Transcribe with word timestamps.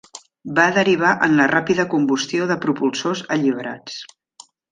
Va 0.59 0.63
derivar 0.77 1.11
en 1.27 1.35
la 1.41 1.45
ràpida 1.51 1.85
combustió 1.91 2.47
de 2.53 2.57
propulsors 2.65 3.23
alliberats. 3.39 4.01